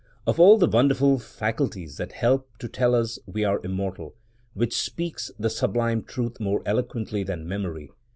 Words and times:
Of 0.25 0.39
all 0.39 0.57
the 0.57 0.65
wonderful 0.67 1.19
faculties 1.19 1.97
that 1.97 2.13
help 2.13 2.49
to 2.57 2.67
tell 2.67 2.95
us 2.95 3.19
we 3.27 3.43
are 3.45 3.61
immortal, 3.63 4.15
which 4.55 4.75
speaks 4.75 5.29
the 5.37 5.47
sublime 5.47 6.01
truth 6.01 6.39
more 6.39 6.63
eloquently 6.65 7.21
than 7.21 7.47
memory? 7.47 7.91